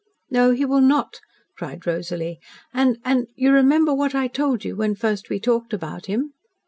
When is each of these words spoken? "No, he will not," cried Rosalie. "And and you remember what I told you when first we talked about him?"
"No, 0.31 0.49
he 0.49 0.65
will 0.65 0.81
not," 0.81 1.19
cried 1.55 1.85
Rosalie. 1.85 2.39
"And 2.73 2.97
and 3.05 3.27
you 3.35 3.51
remember 3.51 3.93
what 3.93 4.15
I 4.15 4.27
told 4.27 4.65
you 4.65 4.75
when 4.75 4.95
first 4.95 5.29
we 5.29 5.39
talked 5.39 5.73
about 5.75 6.07
him?" 6.07 6.33